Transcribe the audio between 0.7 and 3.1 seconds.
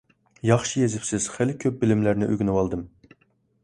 يېزىپسىز، خېلى كۆپ بىلىملەرنى ئۆگىنىۋالدىم.